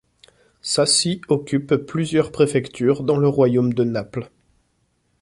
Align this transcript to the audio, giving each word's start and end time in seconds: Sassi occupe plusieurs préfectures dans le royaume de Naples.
Sassi 0.63 1.21
occupe 1.27 1.75
plusieurs 1.75 2.31
préfectures 2.31 3.03
dans 3.03 3.17
le 3.17 3.27
royaume 3.27 3.71
de 3.71 3.83
Naples. 3.83 4.31